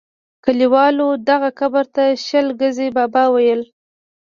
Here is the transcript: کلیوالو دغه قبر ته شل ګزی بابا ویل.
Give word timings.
کلیوالو 0.43 1.07
دغه 1.29 1.49
قبر 1.59 1.85
ته 1.95 2.03
شل 2.25 2.47
ګزی 2.59 2.87
بابا 2.95 3.23
ویل. 3.33 3.61